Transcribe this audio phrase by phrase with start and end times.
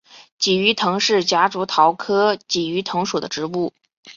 [0.39, 3.71] 鲫鱼藤是夹竹桃科鲫鱼藤属的植物。